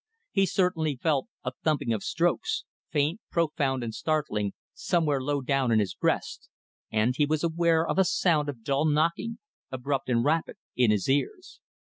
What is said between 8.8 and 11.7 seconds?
knocking, abrupt and rapid, in his ears.